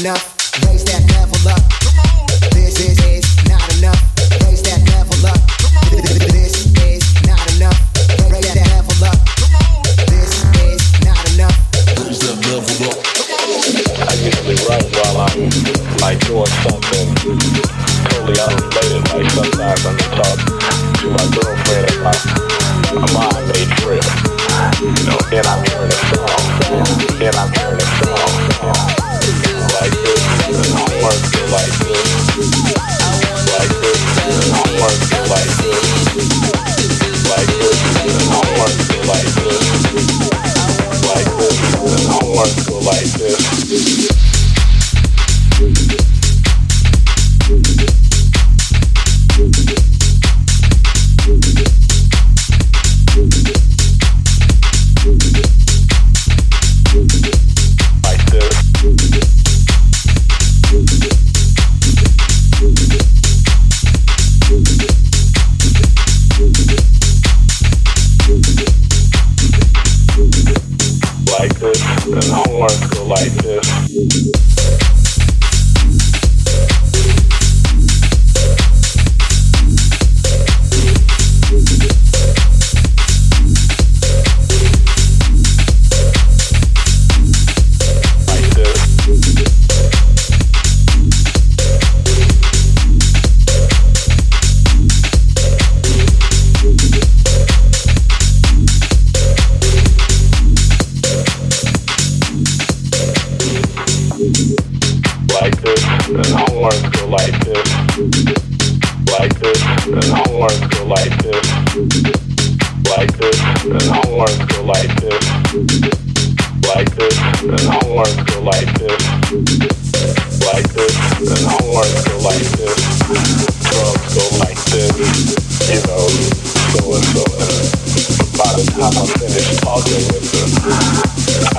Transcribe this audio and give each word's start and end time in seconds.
enough. 0.00 0.29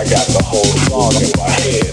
I 0.02 0.04
got 0.06 0.26
the 0.28 0.42
whole 0.44 0.64
song 0.90 1.14
in 1.22 1.32
my 1.38 1.50
head. 1.50 1.92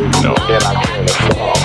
No. 0.00 0.34
And 0.48 0.64
I 0.64 0.82
can't 0.82 1.10
afford. 1.10 1.59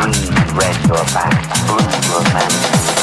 Green, 0.00 0.32
red 0.56 0.76
your 0.86 1.04
back, 1.12 1.66
blue 1.66 1.76
your 2.08 2.22
man. 2.32 2.99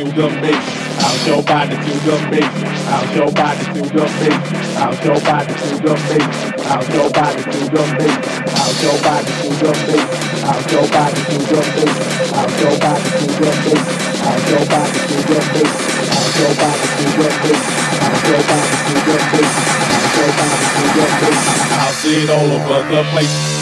To 0.00 0.12
the 0.16 0.28
bass. 0.40 0.64
I'll 1.04 1.16
show 1.24 1.42
body 1.42 1.76
to 1.76 1.92
the 2.08 2.16
bass. 2.32 2.48
I'll 2.88 3.06
show 3.12 3.28
body 3.36 3.64
to 3.64 3.82
the 3.84 4.04
bass. 4.16 4.40
I'll 4.80 4.96
show 4.96 5.20
body 5.20 5.52
to 5.52 5.68
the 5.76 5.92
bass. 6.08 6.24
I'll 6.64 6.84
show 6.88 7.08
body 7.12 7.42
to 7.44 7.60
the 7.68 7.82
bass. 8.00 8.16
I'll 8.56 8.72
show 8.80 8.96
body 9.04 9.32
to 9.40 9.48
the 9.60 9.72
bass. 9.84 10.08
I'll 10.40 10.62
show 10.68 10.84
body 10.88 11.20
to 11.20 11.36
the 11.36 11.60
bass. 11.76 11.96
I'll 12.32 12.48
show 12.56 12.72
body 12.80 13.10
to 13.10 13.26
the 13.28 13.52
bass. 13.60 13.84
I'll 14.24 14.40
show 14.40 14.64
body 14.64 15.00
to 15.00 15.16
the 15.20 15.40
bass. 15.50 15.80
I'll 16.10 16.30
show 16.32 16.52
body 16.60 16.86
to 16.86 17.06
the 17.10 17.28
bass. 17.28 17.60
I'll 18.00 18.16
show 18.24 18.40
body 18.48 18.76
to 18.80 18.94
the 19.04 19.16
bass. 19.30 19.54
I'll 19.90 20.08
show 20.16 20.30
body 20.40 20.64
to 20.70 20.84
the 20.96 21.06
bass. 21.20 21.44
I'll 21.76 21.92
see 21.92 22.24
it 22.24 22.30
all 22.30 22.48
over 22.48 22.80
the 22.88 23.02
place. 23.12 23.59